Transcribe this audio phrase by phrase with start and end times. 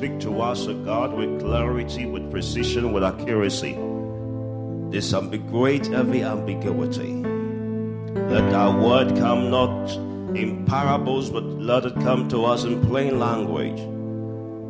[0.00, 3.74] speak to us, O God, with clarity, with precision, with accuracy.
[4.88, 5.12] This
[5.50, 7.22] great every ambiguity.
[8.32, 9.90] Let our word come not
[10.34, 13.76] in parables, but let it come to us in plain language,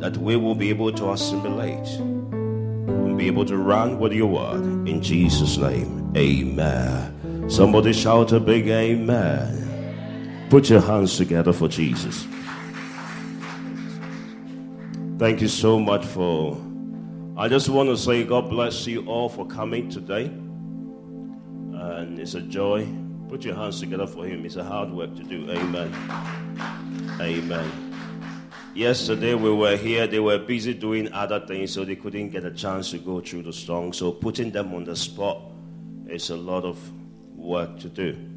[0.01, 4.65] that we will be able to assimilate and be able to run with your word.
[4.85, 7.49] In Jesus' name, amen.
[7.49, 10.47] Somebody shout a big amen.
[10.49, 12.27] Put your hands together for Jesus.
[15.21, 16.57] Thank you so much for.
[17.37, 20.25] I just want to say God bless you all for coming today.
[20.25, 22.87] And it's a joy.
[23.29, 24.47] Put your hands together for Him.
[24.47, 25.47] It's a hard work to do.
[25.51, 25.93] Amen.
[27.21, 27.71] Amen.
[28.73, 32.51] Yesterday we were here, they were busy doing other things, so they couldn't get a
[32.51, 33.93] chance to go through the song.
[33.93, 35.39] So putting them on the spot
[36.09, 36.79] is a lot of
[37.37, 38.30] work to do.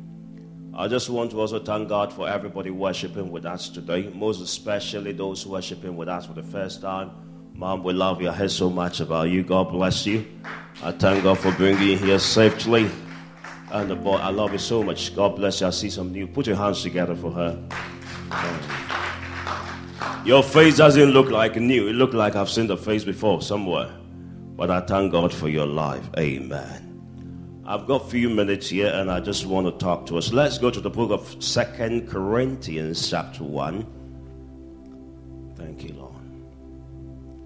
[0.77, 5.13] I just want to also thank God for everybody worshiping with us today, most especially
[5.13, 7.13] those worshiping with us for the first time.
[7.55, 8.29] Mom, we love you.
[8.29, 9.45] I heard so much about you.
[9.45, 10.27] God bless you.
[10.83, 12.91] I thank God for bringing you here safely.
[13.71, 15.15] And the boy, I love you so much.
[15.15, 15.69] God bless you.
[15.69, 16.27] I see some new.
[16.27, 17.57] Put your hands together for her.
[20.25, 21.87] Your face doesn't look like new.
[21.87, 23.95] It looks like I've seen the face before somewhere.
[24.57, 26.09] But I thank God for your life.
[26.19, 26.94] Amen.
[27.67, 30.35] I've got a few minutes here and I just want to talk to us.
[30.35, 35.55] Let's go to the book of Second Corinthians, chapter 1.
[35.57, 36.13] Thank you, Lord.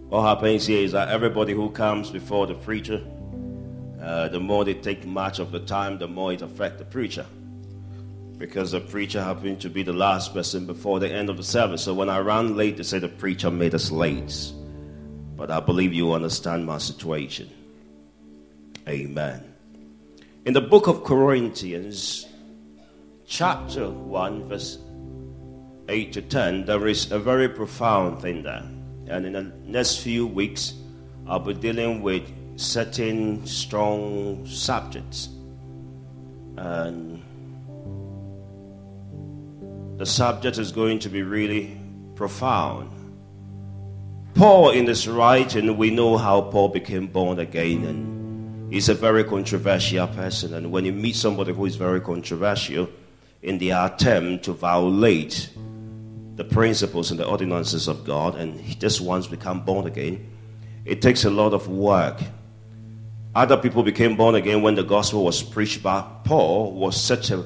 [0.09, 3.01] What happens here is that everybody who comes before the preacher,
[4.03, 7.25] uh, the more they take much of the time, the more it affects the preacher.
[8.39, 11.85] Because the preacher happened to be the last person before the end of the service.
[11.85, 14.51] So when I ran late, they say the preacher made us late.
[15.37, 17.49] But I believe you understand my situation.
[18.89, 19.48] Amen.
[20.49, 22.25] In the book of Corinthians,
[23.27, 24.79] chapter 1, verse
[25.91, 28.65] 8 to 10, there is a very profound thing there.
[29.09, 30.73] And in the next few weeks,
[31.27, 32.23] I'll be dealing with
[32.57, 35.29] certain strong subjects.
[36.57, 37.23] And
[39.99, 41.79] the subject is going to be really
[42.15, 42.89] profound.
[44.35, 48.18] Paul, in this writing, we know how Paul became born again and
[48.71, 52.91] He's a very controversial person, and when you meet somebody who is very controversial
[53.43, 55.49] in their attempt to violate
[56.37, 60.31] the principles and the ordinances of God, and just wants to become born again,
[60.85, 62.21] it takes a lot of work.
[63.35, 67.45] Other people became born again when the gospel was preached, but Paul was such a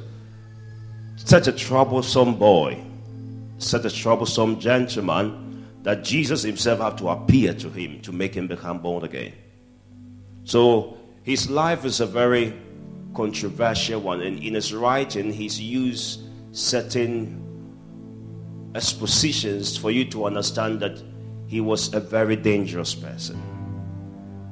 [1.17, 2.83] such a troublesome boy,
[3.59, 8.49] such a troublesome gentleman that Jesus himself had to appear to him to make him
[8.49, 9.33] become born again.
[10.45, 12.53] So his life is a very
[13.15, 16.21] controversial one, and in his writing, he's used
[16.53, 17.39] certain
[18.75, 21.03] expositions for you to understand that
[21.47, 23.41] he was a very dangerous person.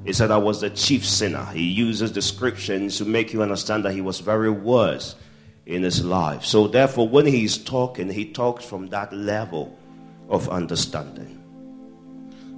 [0.04, 1.44] He said, I was the chief sinner.
[1.46, 5.14] He uses descriptions to make you understand that he was very worse
[5.66, 6.44] in his life.
[6.44, 9.78] So, therefore, when he's talking, he talks from that level
[10.28, 11.39] of understanding.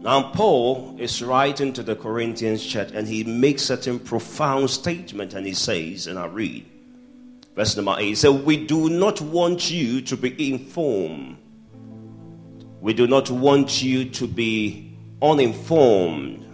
[0.02, 5.46] Now, Paul is writing to the Corinthians church and he makes certain profound statement and
[5.46, 6.66] he says, and I read,
[7.54, 11.36] verse number 8, he said, We do not want you to be informed.
[12.80, 14.92] We do not want you to be
[15.22, 16.46] uninformed.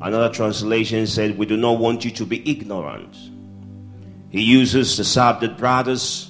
[0.00, 3.16] Another translation said, We do not want you to be ignorant.
[4.30, 6.28] He uses the subject, brothers,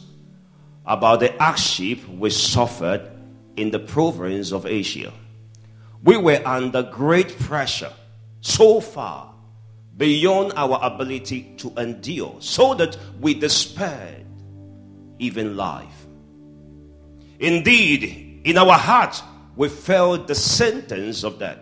[0.85, 3.11] about the hardship we suffered
[3.57, 5.11] in the province of Asia
[6.05, 7.93] we were under great pressure
[8.41, 9.35] so far
[9.97, 14.27] beyond our ability to endure, so that we despaired
[15.19, 16.07] even life.
[17.39, 19.23] Indeed, in our heart,
[19.57, 21.59] we felt the sentence of death.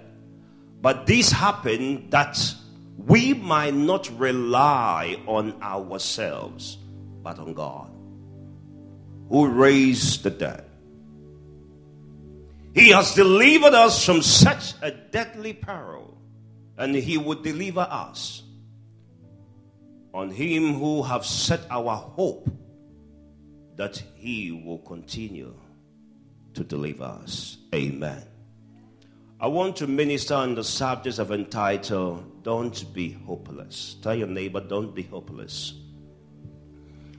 [0.81, 2.55] But this happened that
[2.97, 6.79] we might not rely on ourselves,
[7.23, 7.91] but on God,
[9.29, 10.65] who raised the dead.
[12.75, 16.17] He has delivered us from such a deadly peril,
[16.79, 18.43] and He would deliver us.
[20.15, 22.51] On Him who have set our hope
[23.77, 25.55] that He will continue
[26.55, 27.59] to deliver us.
[27.75, 28.23] Amen.
[29.41, 33.97] I want to minister on the subject of entitled Don't Be Hopeless.
[34.01, 35.75] Tell your neighbor, Don't be hopeless.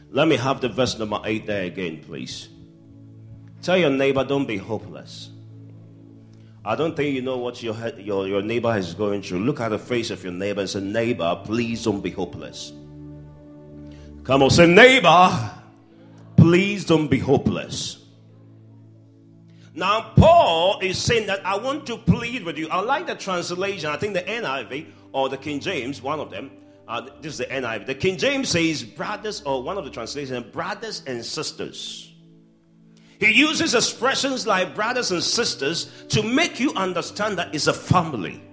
[0.09, 2.47] Let me have the verse number 8 there again, please.
[3.61, 5.31] Tell your neighbor, Don't be hopeless.
[6.65, 9.39] I don't think you know what your, your, your neighbor is going through.
[9.39, 12.71] Look at the face of your neighbor and say, Neighbor, please don't be hopeless.
[14.23, 15.51] Come on, say, Neighbor,
[16.37, 17.99] please don't be hopeless.
[19.75, 22.69] Now, Paul is saying that I want to plead with you.
[22.69, 23.89] I like the translation.
[23.89, 26.51] I think the NIV or the King James, one of them.
[26.87, 27.87] Uh, this is the NIV.
[27.87, 32.12] The King James says brothers, or one of the translations, brothers and sisters.
[33.23, 38.43] He uses expressions like brothers and sisters to make you understand that it's a family.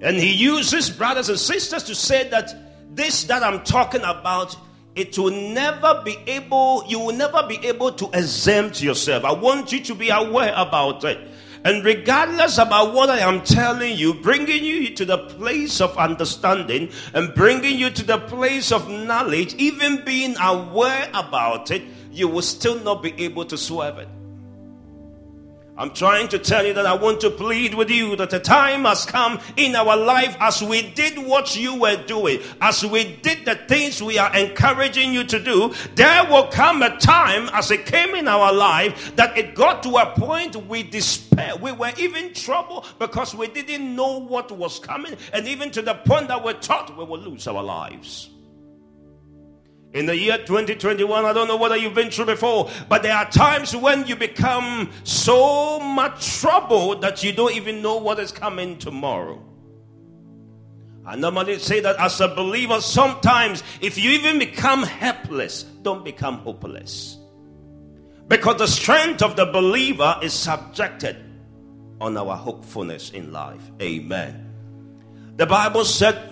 [0.00, 2.54] And he uses brothers and sisters to say that
[2.94, 4.56] this that I'm talking about
[4.94, 9.24] it will never be able, you will never be able to exempt yourself.
[9.24, 11.18] I want you to be aware about it.
[11.64, 16.90] And regardless about what I am telling you, bringing you to the place of understanding
[17.12, 22.42] and bringing you to the place of knowledge, even being aware about it, you will
[22.42, 24.08] still not be able to swerve it.
[25.80, 28.84] I'm trying to tell you that I want to plead with you that the time
[28.84, 33.46] has come in our life as we did what you were doing, as we did
[33.46, 37.86] the things we are encouraging you to do, there will come a time as it
[37.86, 41.56] came in our life that it got to a point we despair.
[41.56, 45.94] We were even troubled because we didn't know what was coming, and even to the
[45.94, 48.28] point that we thought we would lose our lives.
[49.92, 53.28] In the year 2021, I don't know whether you've been through before, but there are
[53.28, 58.78] times when you become so much trouble that you don't even know what is coming
[58.78, 59.42] tomorrow.
[61.04, 66.38] I normally say that as a believer, sometimes if you even become helpless, don't become
[66.38, 67.18] hopeless.
[68.28, 71.16] Because the strength of the believer is subjected
[72.00, 73.62] on our hopefulness in life.
[73.82, 74.46] Amen.
[75.36, 76.29] The Bible said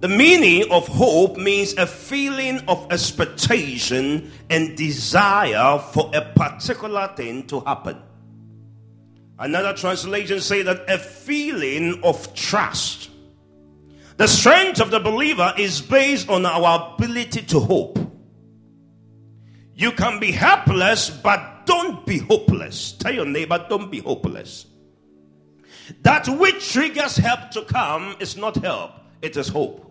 [0.00, 7.46] the meaning of hope means a feeling of expectation and desire for a particular thing
[7.48, 8.00] to happen.
[9.40, 13.10] Another translation says that a feeling of trust.
[14.18, 17.98] The strength of the believer is based on our ability to hope.
[19.74, 22.92] You can be helpless, but don't be hopeless.
[22.92, 24.66] Tell your neighbor, don't be hopeless.
[26.02, 28.92] That which triggers help to come is not help,
[29.22, 29.87] it is hope.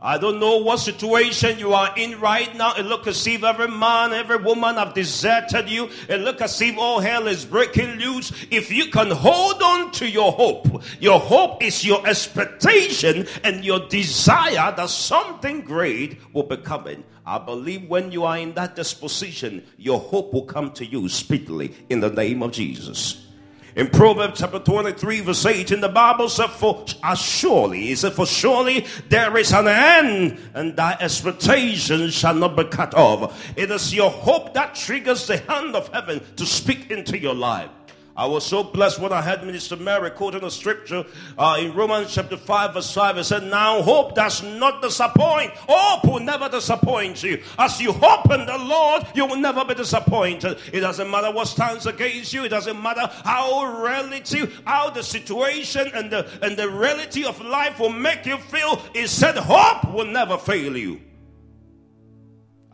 [0.00, 2.74] I don't know what situation you are in right now.
[2.74, 5.90] It looks as if every man, every woman have deserted you.
[6.08, 8.30] It looks as if all hell is breaking loose.
[8.48, 13.88] If you can hold on to your hope, your hope is your expectation and your
[13.88, 17.02] desire that something great will be coming.
[17.26, 21.74] I believe when you are in that disposition, your hope will come to you speedily
[21.90, 23.27] in the name of Jesus.
[23.76, 28.14] In Proverbs chapter 23, verse 8, in the Bible said, For as surely, is it
[28.14, 33.52] for surely there is an end, and thy expectation shall not be cut off.
[33.56, 37.70] It is your hope that triggers the hand of heaven to speak into your life.
[38.18, 41.04] I was so blessed when I heard Minister Mary quoting the scripture
[41.38, 43.18] uh, in Romans chapter 5, verse 5.
[43.18, 45.52] It said, Now hope does not disappoint.
[45.68, 47.40] Hope will never disappoint you.
[47.56, 50.58] As you hope in the Lord, you will never be disappointed.
[50.72, 55.88] It doesn't matter what stands against you, it doesn't matter how relative, how the situation
[55.94, 58.82] and the, and the reality of life will make you feel.
[58.94, 61.00] It said, Hope will never fail you.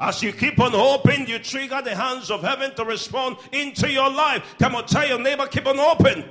[0.04, 4.10] As you keep on hoping, you trigger the hands of heaven to respond into your
[4.10, 4.54] life.
[4.58, 6.28] Come on, tell your neighbor, keep on hoping.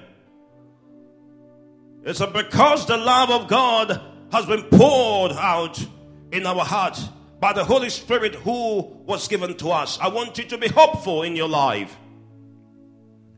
[2.04, 4.00] It's because the love of God
[4.32, 5.84] has been poured out
[6.32, 7.10] in our hearts
[7.40, 9.98] by the Holy Spirit who was given to us.
[10.00, 11.98] I want you to be hopeful in your life.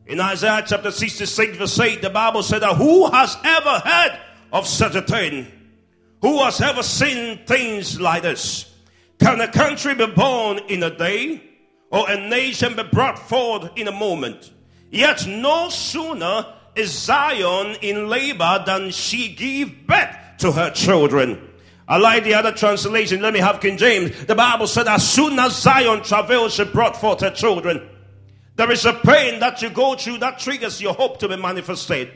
[0.06, 4.20] In Isaiah chapter 66, verse 8, the Bible said that who has ever heard
[4.52, 5.48] of such a thing?
[6.22, 8.75] Who has ever seen things like this?
[9.20, 11.42] Can a country be born in a day
[11.90, 14.52] or a nation be brought forth in a moment?
[14.90, 16.46] Yet no sooner
[16.76, 21.50] is Zion in labor than she give birth to her children.
[21.88, 23.22] I like the other translation.
[23.22, 24.26] Let me have King James.
[24.26, 27.88] The Bible said, as soon as Zion travails, she brought forth her children.
[28.56, 32.12] There is a pain that you go through that triggers your hope to be manifested.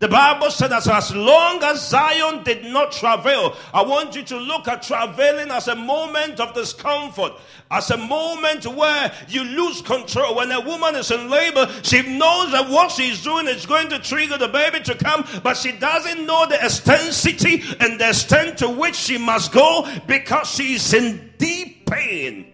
[0.00, 4.36] The Bible said that as long as Zion did not travail, I want you to
[4.36, 7.32] look at travailing as a moment of discomfort,
[7.70, 10.34] as a moment where you lose control.
[10.34, 14.00] When a woman is in labor, she knows that what she's doing is going to
[14.00, 18.68] trigger the baby to come, but she doesn't know the extensity and the extent to
[18.68, 22.53] which she must go because she's in deep pain.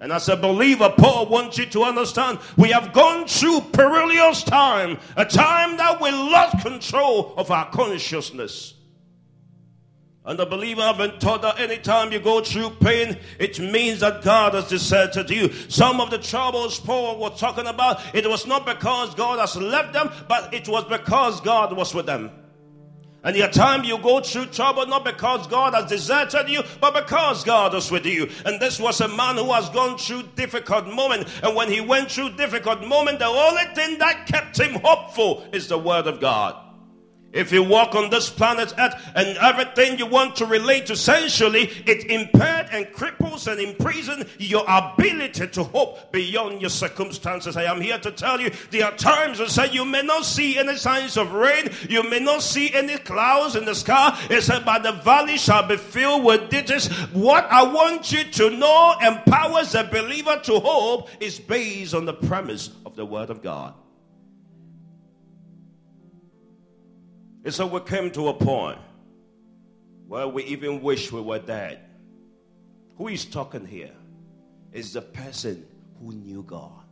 [0.00, 4.98] And as a believer, Paul wants you to understand we have gone through perilous time,
[5.16, 8.74] a time that we lost control of our consciousness.
[10.24, 14.22] And the believer have been taught that anytime you go through pain, it means that
[14.22, 15.50] God has deserted you.
[15.68, 19.94] Some of the troubles Paul was talking about, it was not because God has left
[19.94, 22.30] them, but it was because God was with them.
[23.24, 27.42] And your time you go through trouble not because God has deserted you, but because
[27.42, 28.30] God is with you.
[28.46, 31.26] And this was a man who has gone through difficult moment.
[31.42, 35.66] And when he went through difficult moment, the only thing that kept him hopeful is
[35.66, 36.67] the word of God.
[37.30, 41.64] If you walk on this planet Earth and everything you want to relate to sensually,
[41.86, 47.54] it impaired and cripples and imprisons your ability to hope beyond your circumstances.
[47.56, 50.56] I am here to tell you there are times that say you may not see
[50.58, 54.18] any signs of rain, you may not see any clouds in the sky.
[54.30, 56.88] It said, but the valley shall be filled with ditches.
[57.12, 62.14] What I want you to know empowers a believer to hope is based on the
[62.14, 63.74] premise of the word of God.
[67.48, 68.78] And so we came to a point
[70.06, 71.80] where we even wish we were dead.
[72.98, 73.94] Who is talking here?
[74.70, 75.66] Is the person
[75.98, 76.84] who knew God.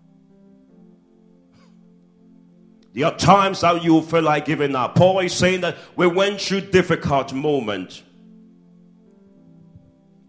[2.94, 4.94] There are times that you feel like giving up.
[4.94, 8.02] Paul is saying that we went through difficult moments.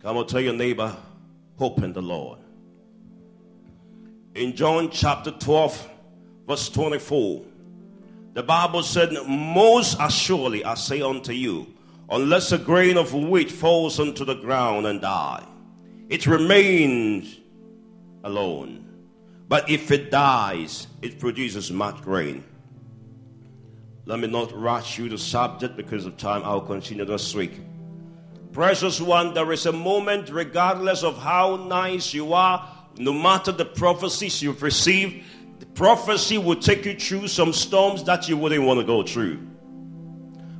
[0.01, 0.93] Come on, tell your neighbor,
[1.57, 2.39] hope in the Lord.
[4.35, 5.89] In John chapter 12,
[6.45, 7.45] verse 24.
[8.37, 11.73] The Bible said, Most assuredly I say unto you,
[12.07, 15.43] unless a grain of wheat falls unto the ground and die,
[16.07, 17.35] it remains
[18.23, 18.87] alone.
[19.47, 22.43] But if it dies, it produces much grain.
[24.05, 26.43] Let me not rush you the subject because of time.
[26.43, 27.59] I'll continue this week.
[28.53, 33.65] Precious one, there is a moment, regardless of how nice you are, no matter the
[33.65, 35.23] prophecies you've received,
[35.65, 39.39] prophecy will take you through some storms that you wouldn't want to go through.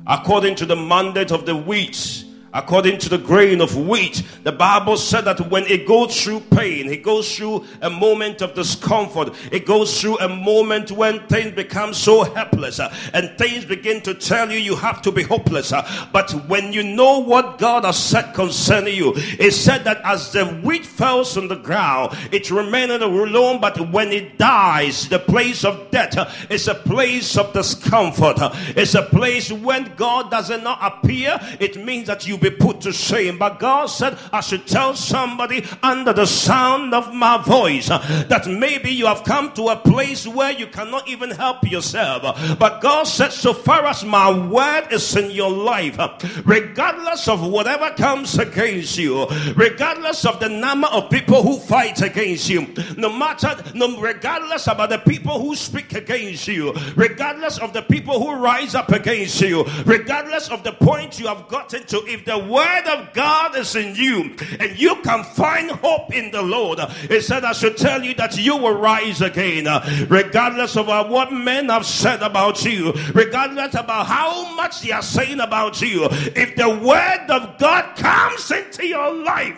[0.06, 4.22] According to the mandate of the wheat, according to the grain of wheat.
[4.44, 8.54] The Bible said that when it goes through pain, it goes through a moment of
[8.54, 14.00] discomfort, it goes through a moment when things become so helpless uh, and things begin
[14.02, 15.72] to tell you you have to be hopeless.
[15.72, 20.32] Uh, but when you know what God has said concerning you, it said that as
[20.32, 25.64] the wheat falls on the ground, it remains alone, but when it dies, the place
[25.64, 28.36] of death uh, is a place of discomfort.
[28.76, 32.92] It's a place when God does not appear, it means that you be put to
[32.92, 33.38] shame.
[33.38, 38.46] But God said, I should tell somebody under the sound of my voice uh, that
[38.46, 42.22] maybe you have come to a place where you cannot even help yourself.
[42.58, 47.46] But God said, so far as my word is in your life, uh, regardless of
[47.46, 52.66] whatever comes against you, regardless of the number of people who fight against you,
[52.96, 58.18] no matter, no, regardless about the people who speak against you, regardless of the people
[58.20, 62.38] who rise up against you, regardless of the point you have gotten to, if the
[62.38, 67.22] word of God is in you and you can find hope in the Lord, it
[67.22, 69.66] said, I should tell you that you will rise again,
[70.08, 75.40] regardless of what men have said about you, regardless about how much they are saying
[75.40, 76.06] about you.
[76.10, 79.56] If the word of God comes into your life,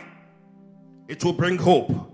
[1.09, 2.10] it will bring hope.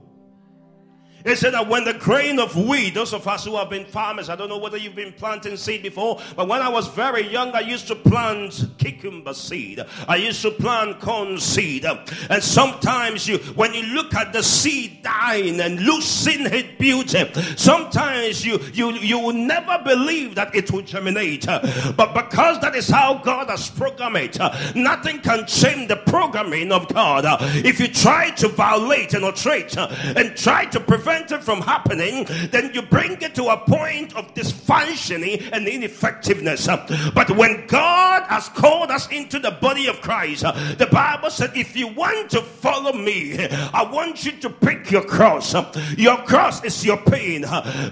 [1.27, 4.31] They said that when the grain of wheat, those of us who have been farmers,
[4.31, 7.51] I don't know whether you've been planting seed before, but when I was very young,
[7.51, 9.85] I used to plant cucumber seed.
[10.07, 11.85] I used to plant corn seed.
[12.31, 18.47] And sometimes you, when you look at the seed dying and losing its beauty, sometimes
[18.47, 21.45] you, you, you will never believe that it will germinate.
[21.45, 26.87] But because that is how God has programmed it, nothing can change the programming of
[26.87, 27.25] God.
[27.67, 32.27] If you try to violate and outrage and try to prevent prevent it from happening,
[32.51, 36.67] then you bring it to a point of dysfunctioning and ineffectiveness.
[37.15, 41.77] But when God has called us into the body of Christ, the Bible said, if
[41.77, 45.55] you want to follow me, I want you to pick your cross.
[45.97, 47.45] Your cross is your pain.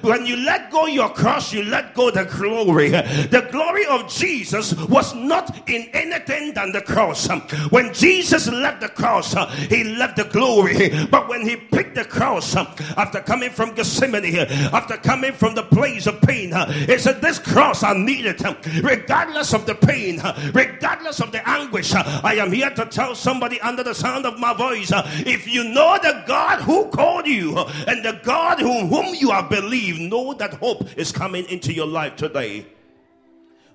[0.02, 2.90] When you let go your cross, you let go the glory.
[2.90, 7.28] The glory of Jesus was not in anything than the cross.
[7.70, 9.34] When Jesus left the cross,
[9.68, 10.90] he left the glory.
[11.10, 12.54] But when he picked the cross,
[13.04, 14.34] after coming from Gethsemane,
[14.72, 16.54] after coming from the place of pain,
[16.86, 18.42] he said, This cross I need it,
[18.82, 20.22] regardless of the pain,
[20.54, 21.94] regardless of the anguish.
[21.94, 24.90] I am here to tell somebody under the sound of my voice
[25.26, 30.00] if you know the God who called you and the God whom you have believed,
[30.00, 32.64] know that hope is coming into your life today.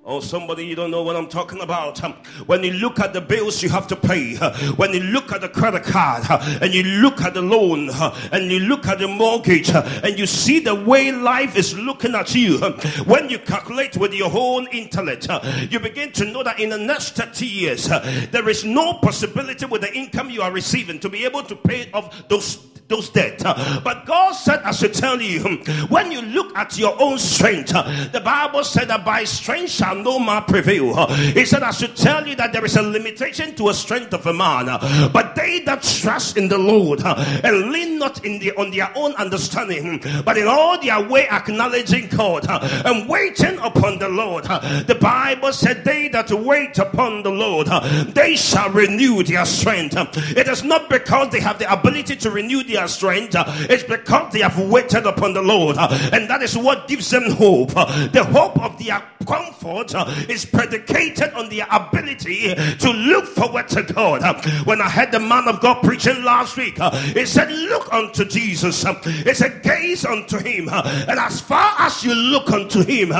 [0.05, 2.01] Oh, somebody, you don't know what I'm talking about.
[2.03, 2.13] Um,
[2.45, 5.41] when you look at the bills you have to pay, uh, when you look at
[5.41, 8.99] the credit card, uh, and you look at the loan, uh, and you look at
[8.99, 12.57] the mortgage, and you see the way life is looking at you,
[13.05, 15.27] when you calculate with your own intellect,
[15.69, 17.87] you begin to know that in the next 30 years,
[18.31, 21.91] there is no possibility with the income you are receiving to be able to pay
[21.91, 23.41] off those those dead.
[23.45, 25.41] Uh, but God said, I should tell you,
[25.87, 29.95] when you look at your own strength, uh, the Bible said that by strength shall
[29.95, 30.93] no man prevail.
[30.95, 34.13] Uh, he said, I should tell you that there is a limitation to a strength
[34.13, 34.65] of a man.
[35.13, 39.13] But they that trust in the Lord and lean not in the, on their own
[39.15, 44.45] understanding, but in all their way acknowledging God and waiting upon the Lord.
[44.45, 47.67] The Bible said, They that wait upon the Lord,
[48.15, 49.95] they shall renew their strength.
[50.35, 53.35] It is not because they have the ability to renew their strength,
[53.69, 55.77] it's because they have waited upon the Lord.
[55.77, 57.69] And that is what gives them hope.
[57.69, 59.93] The hope of their comfort
[60.29, 64.21] is predicated on their ability to look forward to God.
[64.65, 66.79] When I heard the man of God preaching last week,
[67.13, 68.83] he said, Look unto Jesus.
[68.83, 70.69] He said, Gaze unto him.
[70.69, 73.11] And as far as you look unto him,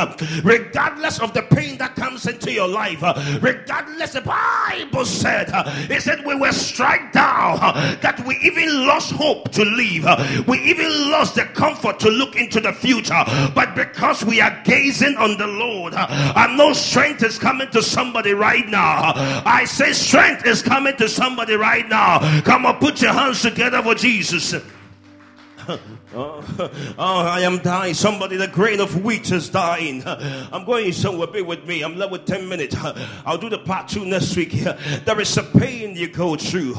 [0.44, 3.02] regardless of the pain that comes into your life,
[3.42, 5.50] regardless, the Bible said,
[5.90, 7.60] He said, We were struck down
[8.02, 10.48] that we even lost hope to live.
[10.48, 13.24] We even lost the comfort to look into the future.
[13.54, 18.34] But because we are gazing on the Lord, I know strength is coming to somebody
[18.34, 19.14] right now.
[19.46, 22.42] I say strength is coming to somebody right now.
[22.42, 24.56] Come on, put your hands together for Jesus.
[26.16, 26.44] Oh,
[26.98, 27.94] oh, I am dying.
[27.94, 30.02] Somebody, the grain of wheat is dying.
[30.08, 31.28] I'm going somewhere.
[31.28, 31.84] Be with me.
[31.84, 32.76] I'm left with 10 minutes.
[33.26, 34.52] I'll do the part two next week.
[34.52, 36.76] There is a pain you go through.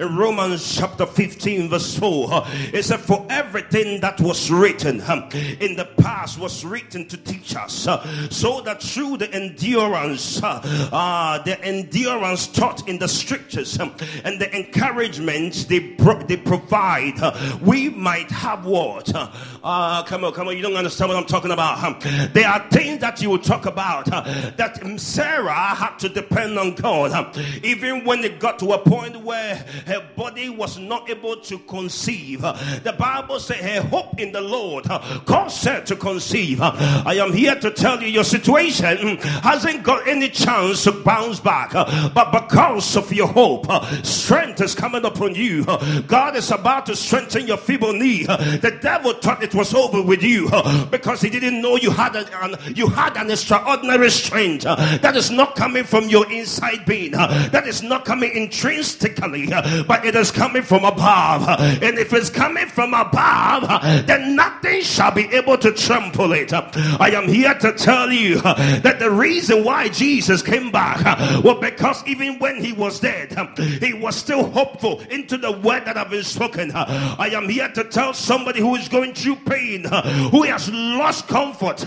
[0.00, 5.88] In Romans chapter 15, verse 4, it said, For everything that was written in the
[5.98, 7.86] past was written to teach us,
[8.30, 15.66] so that through the endurance, uh, the endurance taught in the scriptures and the encouragement
[15.68, 17.14] they, pro- they provide,
[17.60, 19.12] we might have what?
[19.14, 20.56] Uh, come on, come on.
[20.56, 22.00] You don't understand what I'm talking about.
[22.32, 27.36] There are things that you will talk about that Sarah had to depend on God.
[27.62, 32.40] Even when it got to a point where her body was not able to conceive,
[32.40, 34.86] the Bible said her hope in the Lord
[35.24, 36.60] God said to conceive.
[36.62, 41.72] I am here to tell you your situation hasn't got any chance to bounce back,
[41.72, 43.66] but because of your hope,
[44.04, 45.64] strength is coming upon you.
[46.06, 48.26] God is about to strengthen your feeble knee.
[48.62, 50.48] The devil thought it was over with you
[50.90, 55.56] because he didn't know you had an, you had an extraordinary strength that is not
[55.56, 59.48] coming from your inside being, that is not coming intrinsically,
[59.86, 61.48] but it is coming from above.
[61.82, 63.66] And if it's coming from above,
[64.06, 66.52] then nothing shall be able to trample it.
[66.52, 71.04] I am here to tell you that the reason why Jesus came back
[71.42, 73.36] was because even when he was dead,
[73.80, 76.70] he was still hopeful into the word that I've been spoken.
[76.74, 79.84] I am here to tell somebody somebody who is going through pain,
[80.30, 81.80] who has lost comfort,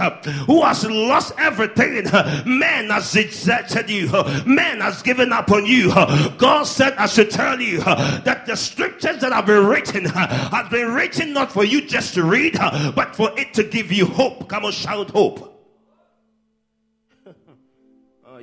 [0.45, 2.03] who has lost everything.
[2.45, 4.09] Man has rejected you,
[4.45, 5.89] man has given up on you.
[6.37, 10.93] God said, I should tell you that the scriptures that have been written have been
[10.93, 12.53] written not for you just to read,
[12.95, 14.47] but for it to give you hope.
[14.49, 15.54] Come on, shout hope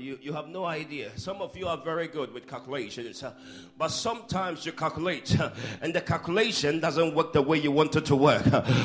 [0.02, 1.16] you, you have no idea.
[1.16, 3.22] Some of you are very good with calculations,
[3.78, 5.36] but sometimes you calculate
[5.80, 8.44] and the calculation doesn't work the way you want it to work.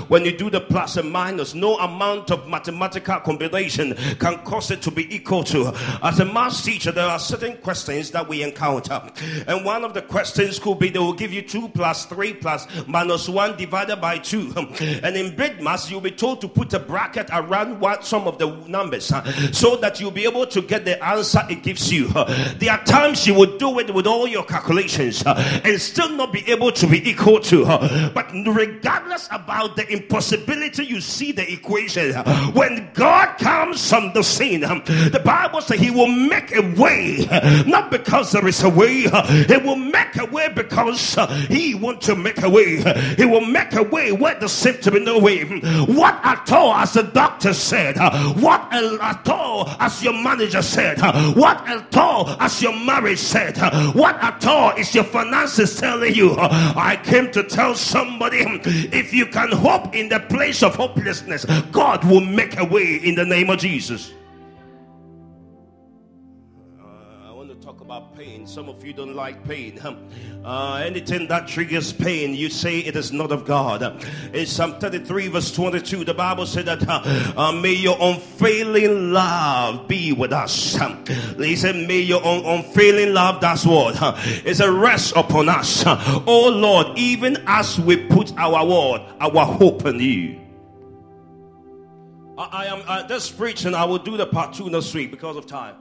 [0.09, 4.81] When you do the plus and minus, no amount of mathematical combination can cause it
[4.83, 5.73] to be equal to.
[6.03, 9.01] As a math teacher, there are certain questions that we encounter.
[9.47, 12.67] And one of the questions could be they will give you 2 plus 3 plus
[12.87, 14.53] minus 1 divided by 2.
[15.03, 18.37] And in big math, you'll be told to put a bracket around what some of
[18.37, 19.11] the numbers
[19.51, 22.07] so that you'll be able to get the answer it gives you.
[22.07, 26.33] There are times you will do it with all your calculations uh, and still not
[26.33, 27.65] be able to be equal to.
[27.65, 28.11] Her.
[28.13, 32.13] But regardless about the impossibility, you see the equation.
[32.15, 33.26] Uh, when God
[33.93, 37.27] on the scene, the Bible says He will make a way,
[37.65, 39.01] not because there is a way.
[39.01, 41.17] He will make a way because
[41.49, 42.83] He wants to make a way.
[43.15, 45.43] He will make a way where there seems to be no way.
[45.43, 47.97] What at all, as the doctor said,
[48.39, 50.99] what at all, as your manager said?
[51.35, 53.57] What at all as your marriage said?
[53.95, 56.35] What at all is your finances telling you?
[56.37, 58.37] I came to tell somebody
[58.91, 63.15] if you can hope in the place of hopelessness, God will make a way in
[63.15, 63.66] the name of Jesus.
[67.87, 68.45] About pain.
[68.45, 69.79] Some of you don't like pain.
[70.43, 74.03] Uh, anything that triggers pain, you say it is not of God.
[74.35, 79.87] In Psalm 33, verse 22, the Bible said that uh, uh, may your unfailing love
[79.87, 80.77] be with us.
[81.37, 83.95] He said, may your un- unfailing love, that's what
[84.45, 85.83] is a rest upon us.
[85.85, 90.46] Oh Lord, even as we put our word, our hope in you.
[92.37, 93.73] I, I am uh, this preaching.
[93.73, 95.75] I will do the part two next week because of time.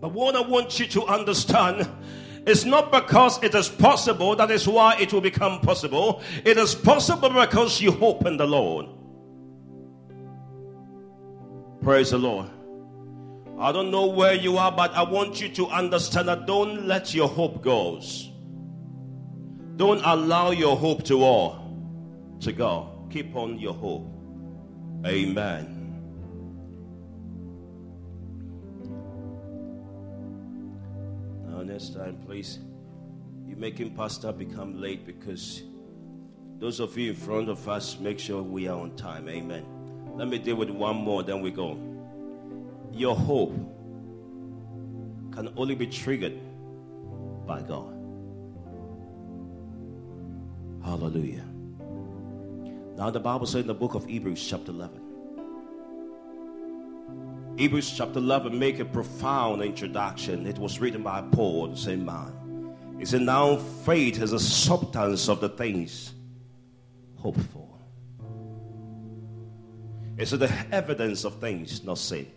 [0.00, 1.88] But what I want you to understand
[2.46, 6.22] It's not because it is possible, that is why it will become possible.
[6.44, 8.86] It is possible because you hope in the Lord.
[11.82, 12.48] Praise the Lord.
[13.58, 17.12] I don't know where you are, but I want you to understand that don't let
[17.14, 18.00] your hope go.
[19.74, 21.66] Don't allow your hope to all
[22.40, 23.08] to go.
[23.10, 24.15] Keep on your hope.
[25.04, 25.72] Amen.
[31.46, 32.58] Now, next time, please,
[33.46, 35.62] you're making Pastor become late because
[36.58, 39.28] those of you in front of us, make sure we are on time.
[39.28, 39.64] Amen.
[40.14, 41.78] Let me deal with one more, then we go.
[42.92, 43.54] Your hope
[45.32, 46.40] can only be triggered
[47.46, 47.92] by God.
[50.82, 51.44] Hallelujah.
[52.96, 55.02] Now, the Bible says in the book of Hebrews, chapter 11.
[57.58, 60.46] Hebrews chapter 11 make a profound introduction.
[60.46, 62.74] It was written by Paul, the same man.
[62.98, 66.12] He said, Now faith is a substance of the things
[67.16, 67.66] hoped for.
[70.18, 72.30] It's the evidence of things not seen.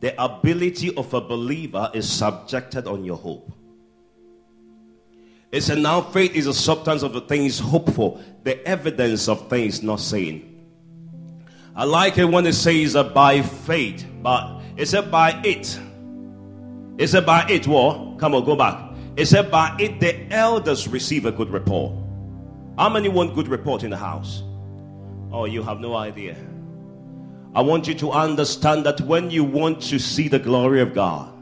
[0.00, 3.52] The ability of a believer is subjected on your hope.
[5.50, 9.48] It said, Now faith is a substance of the things hoped for, the evidence of
[9.48, 10.66] things not seen.
[11.74, 15.78] I like it when it says uh, by faith, but it said by it.
[16.98, 18.18] It said by it, what?
[18.18, 18.92] Come on, go back.
[19.16, 21.92] It said by it the elders receive a good report.
[22.76, 24.42] How many want good report in the house?
[25.32, 26.36] Oh, you have no idea.
[27.54, 31.32] I want you to understand that when you want to see the glory of God,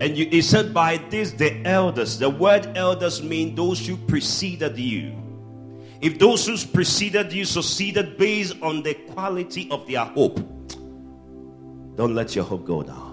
[0.00, 4.78] and you, he said, By this the elders, the word elders mean those who preceded
[4.78, 5.14] you.
[6.00, 10.38] If those who preceded you succeeded based on the quality of their hope,
[11.96, 13.10] don't let your hope go down.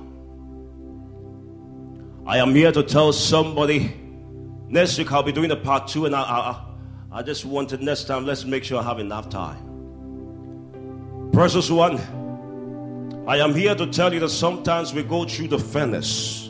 [2.25, 3.93] I am here to tell somebody
[4.69, 6.63] next week I'll be doing the part two, and I, I,
[7.11, 9.65] I just wanted next time, let's make sure I have enough time.
[11.33, 11.97] Precious one,
[13.27, 16.46] I am here to tell you that sometimes we go through the furnace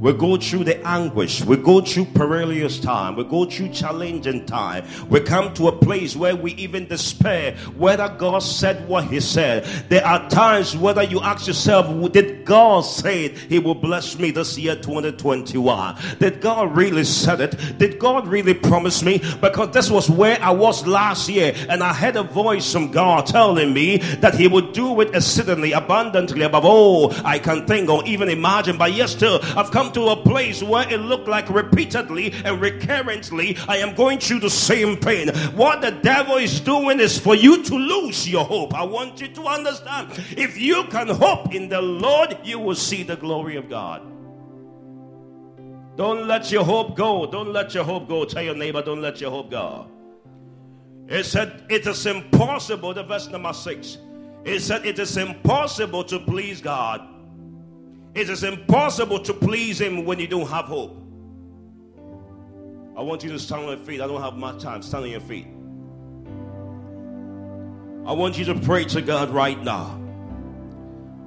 [0.00, 1.44] we go through the anguish.
[1.44, 3.16] We go through perilous time.
[3.16, 4.84] We go through challenging time.
[5.08, 9.64] We come to a place where we even despair whether God said what He said.
[9.88, 13.38] There are times whether you ask yourself, did God say it?
[13.38, 15.96] He will bless me this year 2021?
[16.18, 17.78] Did God really said it?
[17.78, 19.18] Did God really promise me?
[19.40, 23.26] Because this was where I was last year, and I had a voice from God
[23.26, 28.04] telling me that He would do it exceedingly abundantly above all I can think or
[28.06, 28.78] even imagine.
[28.78, 32.60] But yes, still, I've come come to a place where it looked like repeatedly and
[32.60, 35.28] recurrently I am going through the same pain.
[35.54, 38.74] What the devil is doing is for you to lose your hope.
[38.74, 40.10] I want you to understand.
[40.36, 44.02] If you can hope in the Lord, you will see the glory of God.
[45.96, 47.26] Don't let your hope go.
[47.26, 48.24] Don't let your hope go.
[48.24, 49.88] Tell your neighbor, don't let your hope go.
[51.08, 53.98] It said, It is impossible, the verse number six.
[54.44, 57.17] It said, It is impossible to please God
[58.18, 60.96] it is impossible to please Him when you don't have hope.
[62.96, 64.00] I want you to stand on your feet.
[64.00, 64.82] I don't have much time.
[64.82, 65.46] Stand on your feet.
[68.04, 70.00] I want you to pray to God right now.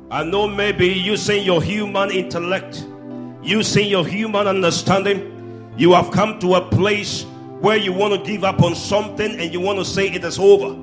[0.09, 2.85] I know maybe using your human intellect,
[3.41, 7.23] using your human understanding, you have come to a place
[7.61, 10.37] where you want to give up on something and you want to say it is
[10.37, 10.73] over.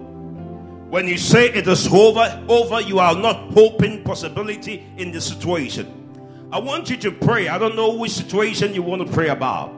[0.88, 5.97] When you say it is over, over, you are not hoping possibility in the situation.
[6.50, 7.48] I want you to pray.
[7.48, 9.70] I don't know which situation you want to pray about.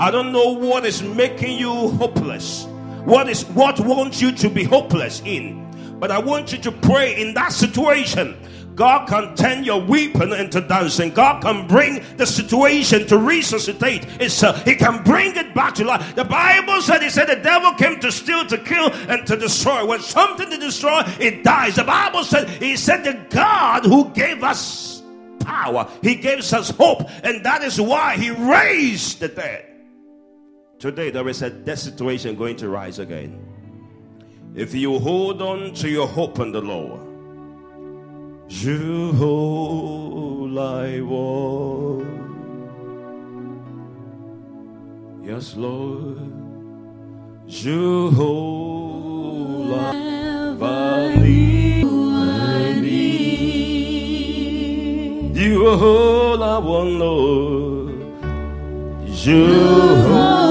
[0.00, 2.64] I don't know what is making you hopeless.
[3.04, 5.64] What is what wants you to be hopeless in?
[6.00, 8.36] But I want you to pray in that situation.
[8.74, 11.10] God can turn your weeping into dancing.
[11.10, 14.58] God can bring the situation to resuscitate itself.
[14.58, 16.14] Uh, he can bring it back to life.
[16.14, 19.86] The Bible said, He said, the devil came to steal, to kill, and to destroy.
[19.86, 21.76] When something to destroy, it dies.
[21.76, 24.95] The Bible said, He said, the God who gave us
[25.46, 25.88] power.
[26.02, 29.64] He gives us hope, and that is why He raised the dead.
[30.78, 33.40] Today, there is a death situation going to rise again.
[34.54, 37.00] If you hold on to your hope in the Lord,
[38.48, 42.06] you hold I walk.
[45.22, 46.32] Yes, Lord,
[47.46, 48.96] you hold
[55.46, 57.94] You are all I want, Lord.
[59.06, 60.45] You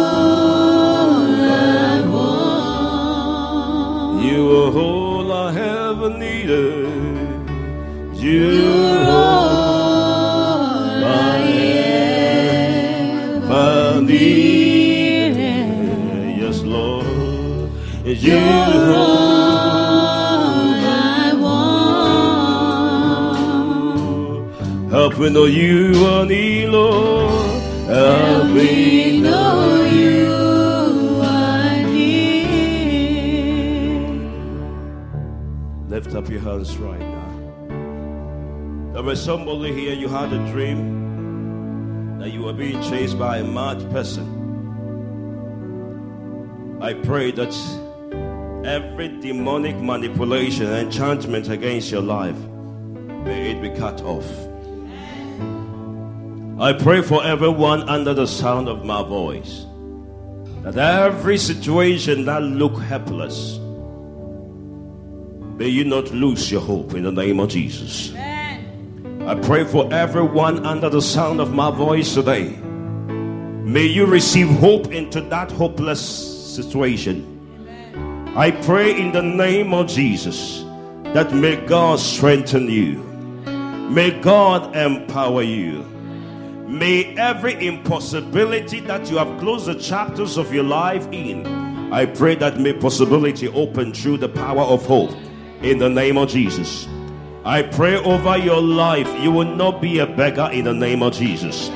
[39.16, 44.26] somebody here, you had a dream that you were being chased by a mad person.
[46.82, 47.54] I pray that
[48.66, 52.38] every demonic manipulation and enchantment against your life
[53.26, 54.30] may it be cut off.
[56.60, 59.66] I pray for everyone under the sound of my voice
[60.64, 63.60] that every situation that look helpless
[65.58, 68.12] May you not lose your hope in the name of Jesus.
[69.28, 72.50] I pray for everyone under the sound of my voice today.
[73.66, 76.00] May you receive hope into that hopeless
[76.56, 77.32] situation.
[78.36, 80.64] I pray in the name of Jesus
[81.16, 83.02] that may God strengthen you.
[83.90, 85.82] May God empower you.
[86.68, 91.48] May every impossibility that you have closed the chapters of your life in,
[91.92, 95.16] I pray that may possibility open through the power of hope
[95.64, 96.88] in the name of Jesus.
[97.46, 101.14] I pray over your life, you will not be a beggar in the name of
[101.14, 101.70] Jesus.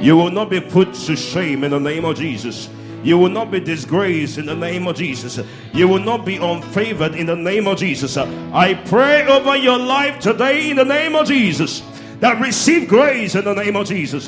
[0.00, 2.70] You will not be put to shame in the name of Jesus.
[3.02, 5.38] You will not be disgraced in the name of Jesus.
[5.74, 8.16] You will not be unfavored in the name of Jesus.
[8.16, 11.82] I pray over your life today in the name of Jesus
[12.20, 14.26] that receive grace in the name of Jesus.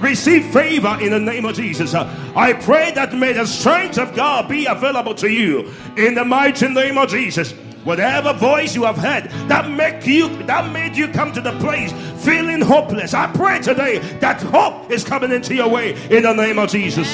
[0.00, 1.94] Receive favor in the name of Jesus.
[1.94, 6.68] I pray that may the strength of God be available to you in the mighty
[6.68, 7.54] name of Jesus.
[7.84, 11.92] Whatever voice you have heard that make you that made you come to the place
[12.24, 16.58] feeling hopeless, I pray today that hope is coming into your way in the name
[16.58, 17.08] of Jesus.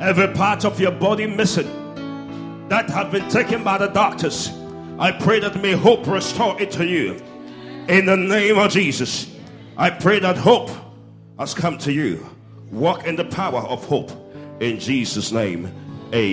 [0.00, 1.66] Every part of your body missing
[2.68, 4.50] that have been taken by the doctors,
[4.98, 7.20] I pray that may hope restore it to you
[7.88, 9.34] in the name of Jesus.
[9.76, 10.70] I pray that hope
[11.38, 12.24] has come to you.
[12.70, 14.12] Walk in the power of hope
[14.60, 15.74] in Jesus' name.